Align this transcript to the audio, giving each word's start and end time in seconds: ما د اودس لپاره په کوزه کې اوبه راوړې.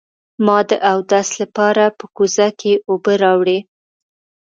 ما 0.45 0.57
د 0.69 0.71
اودس 0.91 1.29
لپاره 1.41 1.83
په 1.97 2.05
کوزه 2.15 2.47
کې 2.59 2.71
اوبه 2.89 3.13
راوړې. 3.23 3.59